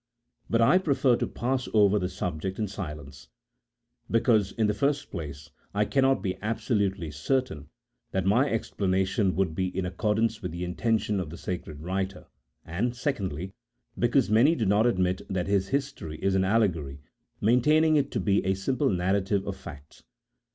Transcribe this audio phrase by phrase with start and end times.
[0.49, 3.27] But I prefer to pass over the subject in silence,
[4.09, 7.69] because, in the first place, I cannot be absolutely certain
[8.09, 12.25] that my explana tion would be in accordance with the intention of the sacred writer;
[12.65, 13.53] and, secondly,
[13.95, 16.99] because many do not admit that this history is an allegory,
[17.39, 20.01] maintaining it to be a simple narrative of facts.